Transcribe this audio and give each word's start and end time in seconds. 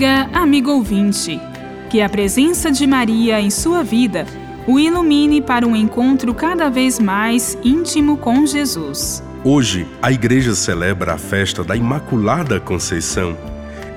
Amiga, 0.00 0.30
amigo 0.32 0.70
ouvinte, 0.70 1.38
que 1.90 2.00
a 2.00 2.08
presença 2.08 2.72
de 2.72 2.86
Maria 2.86 3.38
em 3.38 3.50
sua 3.50 3.84
vida 3.84 4.24
o 4.66 4.80
ilumine 4.80 5.42
para 5.42 5.66
um 5.66 5.76
encontro 5.76 6.32
cada 6.32 6.70
vez 6.70 6.98
mais 6.98 7.58
íntimo 7.62 8.16
com 8.16 8.46
Jesus. 8.46 9.22
Hoje, 9.44 9.86
a 10.00 10.10
igreja 10.10 10.54
celebra 10.54 11.12
a 11.12 11.18
festa 11.18 11.62
da 11.62 11.76
Imaculada 11.76 12.58
Conceição. 12.58 13.36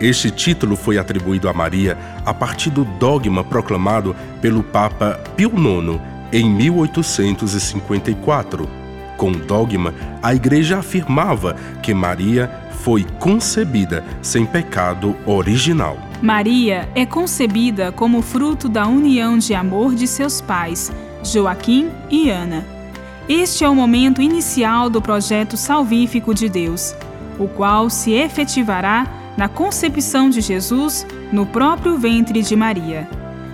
Este 0.00 0.28
título 0.28 0.74
foi 0.74 0.98
atribuído 0.98 1.48
a 1.48 1.52
Maria 1.52 1.96
a 2.26 2.34
partir 2.34 2.70
do 2.70 2.84
dogma 2.84 3.44
proclamado 3.44 4.16
pelo 4.40 4.64
Papa 4.64 5.20
Pio 5.36 5.50
IX 5.50 6.00
em 6.32 6.50
1854. 6.50 8.81
Com 9.22 9.30
o 9.30 9.36
dogma, 9.36 9.94
a 10.20 10.34
igreja 10.34 10.80
afirmava 10.80 11.54
que 11.80 11.94
Maria 11.94 12.50
foi 12.80 13.06
concebida 13.20 14.04
sem 14.20 14.44
pecado 14.44 15.16
original. 15.24 15.96
Maria 16.20 16.88
é 16.92 17.06
concebida 17.06 17.92
como 17.92 18.20
fruto 18.20 18.68
da 18.68 18.84
união 18.84 19.38
de 19.38 19.54
amor 19.54 19.94
de 19.94 20.08
seus 20.08 20.40
pais, 20.40 20.90
Joaquim 21.22 21.88
e 22.10 22.30
Ana 22.30 22.82
este 23.28 23.62
é 23.62 23.68
o 23.68 23.74
momento 23.74 24.20
inicial 24.20 24.90
do 24.90 25.00
projeto 25.00 25.56
salvífico 25.56 26.34
de 26.34 26.48
Deus, 26.48 26.92
o 27.38 27.46
qual 27.46 27.88
se 27.88 28.10
efetivará 28.12 29.06
na 29.36 29.48
concepção 29.48 30.28
de 30.28 30.40
Jesus 30.40 31.06
no 31.32 31.46
próprio 31.46 31.96
ventre 31.96 32.42
de 32.42 32.56
Maria. 32.56 33.08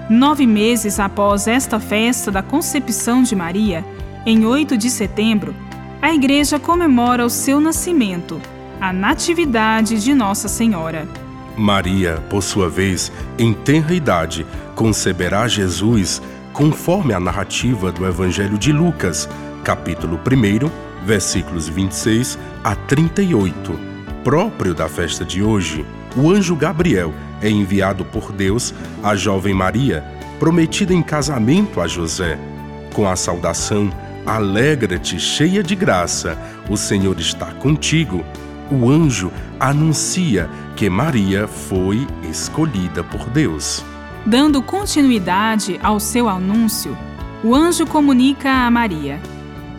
Nove 0.08 0.46
meses 0.46 0.98
após 0.98 1.46
esta 1.46 1.78
festa 1.78 2.30
da 2.30 2.42
concepção 2.42 3.22
de 3.22 3.36
Maria, 3.36 3.84
em 4.28 4.44
8 4.44 4.76
de 4.76 4.90
setembro, 4.90 5.54
a 6.02 6.12
Igreja 6.12 6.60
comemora 6.60 7.24
o 7.24 7.30
seu 7.30 7.62
nascimento, 7.62 8.38
a 8.78 8.92
Natividade 8.92 9.98
de 10.04 10.12
Nossa 10.12 10.48
Senhora. 10.48 11.08
Maria, 11.56 12.22
por 12.28 12.42
sua 12.42 12.68
vez, 12.68 13.10
em 13.38 13.54
tenra 13.54 13.94
idade, 13.94 14.46
conceberá 14.74 15.48
Jesus 15.48 16.20
conforme 16.52 17.14
a 17.14 17.18
narrativa 17.18 17.90
do 17.90 18.04
Evangelho 18.04 18.58
de 18.58 18.70
Lucas 18.70 19.26
capítulo 19.64 20.20
1, 20.20 21.06
versículos 21.06 21.66
26 21.66 22.38
a 22.62 22.74
38. 22.74 23.80
Próprio 24.22 24.74
da 24.74 24.90
festa 24.90 25.24
de 25.24 25.42
hoje, 25.42 25.86
o 26.14 26.30
anjo 26.30 26.54
Gabriel 26.54 27.14
é 27.40 27.48
enviado 27.48 28.04
por 28.04 28.30
Deus 28.30 28.74
à 29.02 29.16
jovem 29.16 29.54
Maria, 29.54 30.04
prometida 30.38 30.92
em 30.92 31.02
casamento 31.02 31.80
a 31.80 31.88
José, 31.88 32.38
com 32.92 33.08
a 33.08 33.16
saudação: 33.16 33.90
Alegra-te, 34.28 35.18
cheia 35.18 35.62
de 35.62 35.74
graça, 35.74 36.36
o 36.68 36.76
Senhor 36.76 37.18
está 37.18 37.46
contigo. 37.54 38.22
O 38.70 38.90
anjo 38.90 39.32
anuncia 39.58 40.50
que 40.76 40.90
Maria 40.90 41.48
foi 41.48 42.06
escolhida 42.28 43.02
por 43.02 43.24
Deus. 43.30 43.82
Dando 44.26 44.60
continuidade 44.60 45.80
ao 45.82 45.98
seu 45.98 46.28
anúncio, 46.28 46.94
o 47.42 47.54
anjo 47.54 47.86
comunica 47.86 48.50
a 48.50 48.70
Maria: 48.70 49.18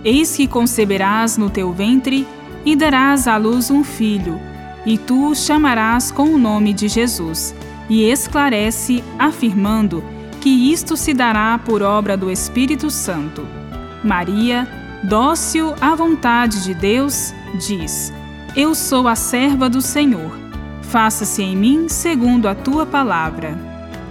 Eis 0.03 0.35
que 0.35 0.47
conceberás 0.47 1.37
no 1.37 1.51
teu 1.51 1.71
ventre 1.71 2.27
e 2.65 2.75
darás 2.75 3.27
à 3.27 3.37
luz 3.37 3.69
um 3.69 3.83
filho, 3.83 4.41
e 4.83 4.97
tu 4.97 5.29
o 5.29 5.35
chamarás 5.35 6.09
com 6.09 6.23
o 6.23 6.39
nome 6.39 6.73
de 6.73 6.87
Jesus. 6.87 7.53
E 7.87 8.09
esclarece, 8.09 9.03
afirmando 9.19 10.03
que 10.41 10.49
isto 10.71 10.97
se 10.97 11.13
dará 11.13 11.59
por 11.59 11.83
obra 11.83 12.17
do 12.17 12.31
Espírito 12.31 12.89
Santo. 12.89 13.58
Maria, 14.03 14.67
dócil 15.03 15.73
à 15.81 15.95
vontade 15.95 16.63
de 16.63 16.73
Deus, 16.73 17.33
diz: 17.55 18.13
Eu 18.55 18.73
sou 18.73 19.07
a 19.07 19.15
serva 19.15 19.69
do 19.69 19.81
Senhor. 19.81 20.37
Faça-se 20.83 21.43
em 21.43 21.55
mim 21.55 21.87
segundo 21.87 22.47
a 22.47 22.55
tua 22.55 22.85
palavra. 22.85 23.57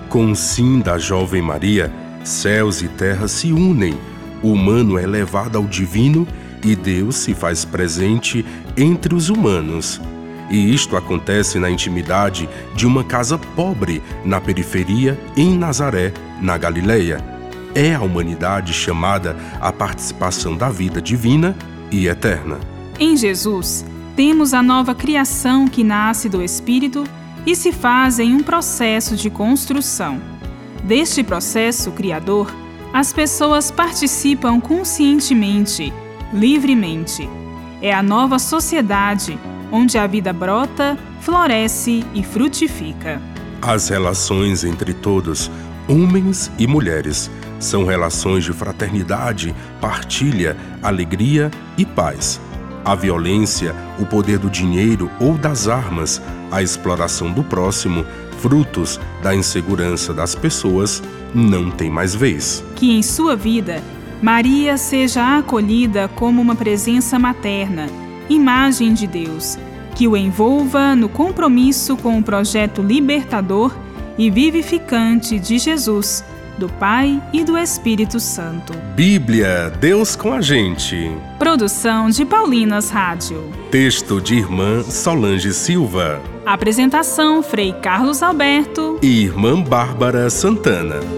Com 0.08 0.30
o 0.30 0.36
sim 0.36 0.80
da 0.80 0.96
jovem 0.96 1.42
Maria, 1.42 1.92
céus 2.24 2.82
e 2.82 2.88
terra 2.88 3.26
se 3.26 3.52
unem 3.52 3.98
o 4.42 4.52
humano 4.52 4.98
é 4.98 5.06
levado 5.06 5.56
ao 5.56 5.64
divino 5.64 6.26
e 6.64 6.76
Deus 6.76 7.16
se 7.16 7.34
faz 7.34 7.64
presente 7.64 8.44
entre 8.76 9.14
os 9.14 9.28
humanos. 9.28 10.00
E 10.50 10.72
isto 10.72 10.96
acontece 10.96 11.58
na 11.58 11.68
intimidade 11.68 12.48
de 12.74 12.86
uma 12.86 13.04
casa 13.04 13.36
pobre 13.36 14.02
na 14.24 14.40
periferia, 14.40 15.18
em 15.36 15.56
Nazaré, 15.58 16.12
na 16.40 16.56
Galileia. 16.56 17.37
É 17.74 17.94
a 17.94 18.00
humanidade 18.00 18.72
chamada 18.72 19.36
à 19.60 19.72
participação 19.72 20.56
da 20.56 20.68
vida 20.68 21.00
divina 21.00 21.56
e 21.90 22.08
eterna. 22.08 22.58
Em 22.98 23.16
Jesus, 23.16 23.84
temos 24.16 24.52
a 24.52 24.62
nova 24.62 24.94
criação 24.94 25.68
que 25.68 25.84
nasce 25.84 26.28
do 26.28 26.42
Espírito 26.42 27.04
e 27.46 27.54
se 27.54 27.70
faz 27.70 28.18
em 28.18 28.34
um 28.34 28.42
processo 28.42 29.16
de 29.16 29.30
construção. 29.30 30.20
Deste 30.82 31.22
processo 31.22 31.90
criador, 31.92 32.52
as 32.92 33.12
pessoas 33.12 33.70
participam 33.70 34.60
conscientemente, 34.60 35.92
livremente. 36.32 37.28
É 37.80 37.92
a 37.92 38.02
nova 38.02 38.38
sociedade 38.38 39.38
onde 39.70 39.98
a 39.98 40.06
vida 40.06 40.32
brota, 40.32 40.98
floresce 41.20 42.04
e 42.14 42.22
frutifica. 42.22 43.20
As 43.60 43.88
relações 43.88 44.64
entre 44.64 44.94
todos, 44.94 45.50
homens 45.88 46.50
e 46.58 46.66
mulheres, 46.66 47.30
são 47.58 47.84
relações 47.84 48.44
de 48.44 48.52
fraternidade, 48.52 49.54
partilha, 49.80 50.56
alegria 50.82 51.50
e 51.76 51.84
paz. 51.84 52.40
A 52.84 52.94
violência, 52.94 53.74
o 53.98 54.06
poder 54.06 54.38
do 54.38 54.48
dinheiro 54.48 55.10
ou 55.20 55.36
das 55.36 55.68
armas, 55.68 56.22
a 56.50 56.62
exploração 56.62 57.32
do 57.32 57.42
próximo, 57.42 58.04
frutos 58.38 58.98
da 59.22 59.34
insegurança 59.34 60.14
das 60.14 60.34
pessoas, 60.34 61.02
não 61.34 61.70
tem 61.70 61.90
mais 61.90 62.14
vez. 62.14 62.64
Que 62.76 62.90
em 62.90 63.02
sua 63.02 63.36
vida, 63.36 63.82
Maria 64.22 64.76
seja 64.76 65.38
acolhida 65.38 66.08
como 66.08 66.40
uma 66.40 66.54
presença 66.54 67.18
materna, 67.18 67.86
imagem 68.28 68.94
de 68.94 69.06
Deus, 69.06 69.58
que 69.94 70.08
o 70.08 70.16
envolva 70.16 70.94
no 70.94 71.08
compromisso 71.08 71.96
com 71.96 72.18
o 72.18 72.22
projeto 72.22 72.82
libertador 72.82 73.76
e 74.16 74.30
vivificante 74.30 75.38
de 75.38 75.58
Jesus, 75.58 76.24
do 76.58 76.68
Pai 76.68 77.22
e 77.32 77.44
do 77.44 77.56
Espírito 77.56 78.18
Santo. 78.18 78.72
Bíblia, 78.94 79.72
Deus 79.80 80.16
com 80.16 80.32
a 80.32 80.40
gente. 80.40 81.10
Produção 81.38 82.10
de 82.10 82.24
Paulinas 82.24 82.90
Rádio. 82.90 83.50
Texto 83.70 84.20
de 84.20 84.34
irmã 84.34 84.82
Solange 84.82 85.54
Silva. 85.54 86.20
Apresentação 86.44 87.42
Frei 87.42 87.72
Carlos 87.72 88.22
Alberto 88.22 88.98
e 89.02 89.22
irmã 89.22 89.60
Bárbara 89.62 90.28
Santana. 90.28 91.17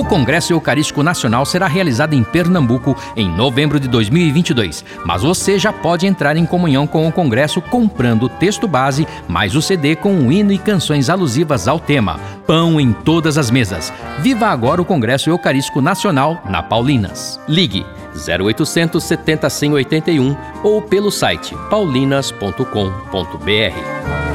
O 0.00 0.04
Congresso 0.04 0.54
Eucarístico 0.54 1.02
Nacional 1.02 1.44
será 1.44 1.66
realizado 1.66 2.14
em 2.14 2.24
Pernambuco 2.24 2.96
em 3.14 3.28
novembro 3.28 3.78
de 3.78 3.86
2022, 3.86 4.82
mas 5.04 5.20
você 5.20 5.58
já 5.58 5.74
pode 5.74 6.06
entrar 6.06 6.38
em 6.38 6.46
comunhão 6.46 6.86
com 6.86 7.06
o 7.06 7.12
Congresso 7.12 7.60
comprando 7.60 8.22
o 8.22 8.28
texto 8.30 8.66
base 8.66 9.06
mais 9.28 9.54
o 9.54 9.60
CD 9.60 9.94
com 9.94 10.14
um 10.14 10.32
hino 10.32 10.52
e 10.52 10.58
canções 10.58 11.10
alusivas 11.10 11.68
ao 11.68 11.78
tema 11.78 12.18
Pão 12.46 12.80
em 12.80 12.94
todas 12.94 13.36
as 13.36 13.50
mesas. 13.50 13.92
Viva 14.20 14.46
agora 14.46 14.80
o 14.80 14.86
Congresso 14.86 15.28
Eucarístico 15.28 15.82
Nacional 15.82 16.42
na 16.48 16.62
Paulinas. 16.62 17.38
Ligue 17.46 17.84
0800 18.16 19.04
70 19.04 19.50
181 19.50 20.34
ou 20.64 20.80
pelo 20.80 21.10
site 21.10 21.54
paulinas.com.br. 21.68 24.29